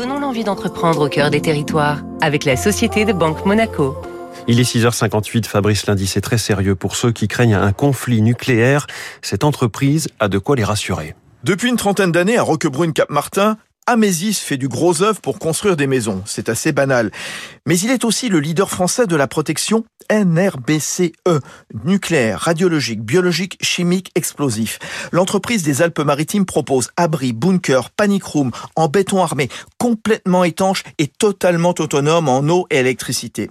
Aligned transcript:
Donnons 0.00 0.18
l'envie 0.18 0.44
d'entreprendre 0.44 1.04
au 1.04 1.08
cœur 1.10 1.28
des 1.28 1.42
territoires 1.42 1.98
avec 2.22 2.46
la 2.46 2.56
Société 2.56 3.04
de 3.04 3.12
Banque 3.12 3.44
Monaco. 3.44 3.94
Il 4.48 4.58
est 4.58 4.62
6h58, 4.62 5.44
Fabrice 5.44 5.84
Lundi, 5.84 6.06
c'est 6.06 6.22
très 6.22 6.38
sérieux 6.38 6.74
pour 6.74 6.96
ceux 6.96 7.12
qui 7.12 7.28
craignent 7.28 7.52
un 7.52 7.72
conflit 7.72 8.22
nucléaire. 8.22 8.86
Cette 9.20 9.44
entreprise 9.44 10.08
a 10.18 10.28
de 10.28 10.38
quoi 10.38 10.56
les 10.56 10.64
rassurer. 10.64 11.14
Depuis 11.44 11.68
une 11.68 11.76
trentaine 11.76 12.12
d'années, 12.12 12.38
à 12.38 12.42
Roquebrune-Cap-Martin, 12.42 13.58
Amésis 13.86 14.40
fait 14.40 14.56
du 14.56 14.68
gros 14.68 15.02
œuvre 15.02 15.20
pour 15.20 15.38
construire 15.38 15.76
des 15.76 15.86
maisons. 15.86 16.22
C'est 16.24 16.48
assez 16.48 16.72
banal. 16.72 17.10
Mais 17.70 17.78
il 17.78 17.92
est 17.92 18.04
aussi 18.04 18.28
le 18.28 18.40
leader 18.40 18.68
français 18.68 19.06
de 19.06 19.14
la 19.14 19.28
protection 19.28 19.84
NRBCE, 20.10 21.12
nucléaire, 21.84 22.40
radiologique, 22.40 23.00
biologique, 23.00 23.58
chimique, 23.60 24.10
explosif. 24.16 24.80
L'entreprise 25.12 25.62
des 25.62 25.80
Alpes-Maritimes 25.80 26.46
propose 26.46 26.90
abris, 26.96 27.32
bunkers, 27.32 27.90
panic 27.90 28.24
room 28.24 28.50
en 28.74 28.88
béton 28.88 29.22
armé, 29.22 29.48
complètement 29.78 30.42
étanche 30.42 30.82
et 30.98 31.06
totalement 31.06 31.72
autonome 31.78 32.28
en 32.28 32.40
eau 32.48 32.66
et 32.70 32.78
électricité. 32.78 33.50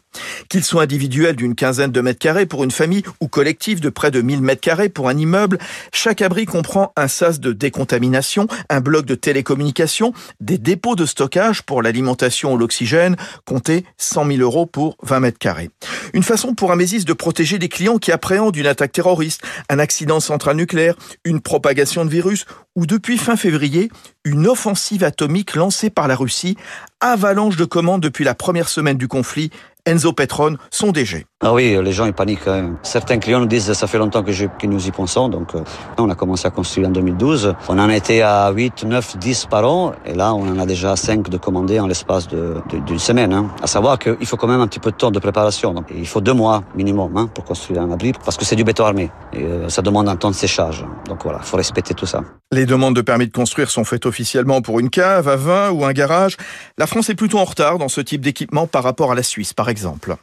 Qu'ils 0.50 0.64
soient 0.64 0.82
individuels 0.82 1.36
d'une 1.36 1.54
quinzaine 1.54 1.92
de 1.92 2.02
mètres 2.02 2.18
carrés 2.18 2.48
pour 2.48 2.64
une 2.64 2.72
famille 2.72 3.04
ou 3.22 3.28
collectifs 3.28 3.82
de 3.82 3.90
près 3.90 4.10
de 4.10 4.20
1000 4.20 4.42
mètres 4.42 4.62
carrés 4.62 4.90
pour 4.90 5.08
un 5.08 5.16
immeuble, 5.16 5.60
chaque 5.94 6.24
abri 6.24 6.48
comprend 6.48 6.92
un 6.96 7.08
sas 7.08 7.40
de 7.40 7.54
décontamination, 7.54 8.48
un 8.68 8.82
bloc 8.82 9.06
de 9.06 9.14
télécommunication, 9.14 10.12
des 10.40 10.58
dépôts 10.58 10.96
de 10.96 11.06
stockage 11.06 11.62
pour 11.62 11.84
l'alimentation 11.84 12.54
ou 12.54 12.58
l'oxygène, 12.58 13.16
comptez 13.46 13.86
100 13.98 14.26
000 14.26 14.40
euros 14.40 14.66
pour 14.66 14.98
20 15.04 15.20
mètres 15.20 15.38
carrés. 15.38 15.70
Une 16.14 16.24
façon 16.24 16.56
pour 16.56 16.72
Amésis 16.72 17.06
de 17.06 17.14
protéger 17.14 17.60
des 17.60 17.70
clients 17.70 18.00
qui 18.00 18.12
appréhendent 18.12 18.56
une 18.56 18.66
attaque 18.66 18.94
terroriste, 18.94 19.44
un 19.70 19.78
accident 19.78 20.20
central 20.20 20.56
nucléaire, 20.56 20.96
une 21.26 21.42
propagation 21.42 22.06
de 22.06 22.10
virus 22.10 22.46
ou 22.76 22.88
depuis 22.88 23.18
fin 23.18 23.36
février, 23.36 23.92
une 24.24 24.48
offensive 24.48 25.04
atomique 25.04 25.56
lancée 25.56 25.90
par 25.90 26.08
la 26.08 26.16
Russie, 26.16 26.58
avalanche 27.02 27.56
de 27.56 27.66
commandes 27.66 28.02
depuis 28.02 28.24
la 28.24 28.36
première 28.36 28.70
semaine 28.70 28.98
du 28.98 29.08
conflit, 29.08 29.52
Enzo 29.90 30.14
Petron, 30.14 30.58
son 30.70 30.92
DG. 30.92 31.26
Ah 31.42 31.54
oui, 31.54 31.78
les 31.82 31.94
gens 31.94 32.06
ils 32.06 32.12
paniquent. 32.12 32.50
Hein. 32.50 32.76
Certains 32.84 33.18
clients 33.18 33.40
nous 33.40 33.46
disent 33.46 33.72
ça 33.72 33.88
fait 33.88 33.98
longtemps 33.98 34.24
que, 34.24 34.66
nous 34.68 34.88
y 34.88 34.92
pensons. 34.92 35.30
Donc 35.30 35.56
euh, 35.56 35.62
on 35.98 36.10
a 36.10 36.16
commencé 36.16 36.46
à 36.46 36.50
construire 36.50 36.90
en 36.90 36.92
2012. 36.92 37.56
On 37.70 37.80
en 37.80 37.90
était 37.90 38.22
à 38.22 38.52
8, 38.52 38.84
9, 38.84 39.18
10 39.18 39.46
par 39.46 39.64
an. 39.64 39.94
Et 40.06 40.14
là, 40.16 40.34
on 40.34 40.42
en 40.42 40.60
a 40.60 40.66
déjà 40.66 40.98
5 40.98 41.30
de 41.30 41.38
commandés 41.38 41.80
en 41.80 41.88
l'espace 41.88 42.28
d'une 42.28 43.00
semaine. 43.00 43.32
Hein. 43.32 43.52
À 43.64 43.68
savoir 43.68 43.98
qu'il 44.00 44.26
faut 44.26 44.36
quand 44.36 44.50
même 44.50 44.60
un 44.60 44.68
petit 44.68 44.82
peu 44.82 44.92
de 44.92 44.98
temps 44.98 45.12
de 45.12 45.20
préparation. 45.20 45.74
Il 45.96 46.08
faut 46.08 46.20
deux 46.20 46.34
mois 46.34 46.62
minimum 46.76 47.16
hein, 47.16 47.30
pour 47.34 47.46
construire 47.46 47.84
un 47.84 47.92
abri 47.92 48.12
parce 48.26 48.36
que 48.36 48.44
c'est 48.44 48.58
du 48.58 48.66
béton 48.66 48.84
armé. 48.84 49.10
Et 49.32 49.42
euh, 49.42 49.70
ça 49.70 49.82
demande 49.82 50.10
un 50.10 50.18
temps 50.18 50.32
de 50.32 50.36
séchage. 50.36 50.84
Donc 51.08 51.24
voilà, 51.24 51.40
il 51.42 51.48
faut 51.48 51.56
respecter 51.56 51.94
tout 51.94 52.06
ça. 52.06 52.22
Les 52.52 52.66
demandes 52.66 52.98
de 52.98 53.02
permis 53.02 53.28
de 53.28 53.32
construire 53.32 53.72
sont 53.72 53.86
faites 53.86 54.06
officiellement 54.06 54.62
pour 54.62 54.82
une 54.82 54.90
cave 54.90 55.30
à 55.30 55.38
vin 55.38 55.70
ou 55.70 55.86
un 55.86 55.94
garage. 55.94 56.36
La 56.78 56.86
France 56.86 57.10
est 57.10 57.16
plutôt 57.16 57.40
en 57.40 57.46
retard 57.46 57.78
dans 57.78 57.88
ce 57.88 58.02
type 58.02 58.20
d'équipement 58.20 58.68
par 58.68 58.84
rapport 58.84 59.14
à 59.14 59.16
la 59.16 59.24
Suisse, 59.24 59.54
par 59.54 59.70
exemple. 59.70 60.18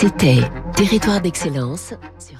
C'était 0.00 0.38
Territoire 0.76 1.20
d'excellence 1.20 1.92
sur 2.20 2.38